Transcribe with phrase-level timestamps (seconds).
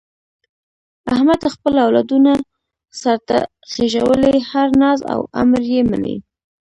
[1.13, 2.33] احمد خپل اولادونه
[3.01, 3.37] سرته
[3.71, 6.15] خېژولي، هر ناز او امر یې مني.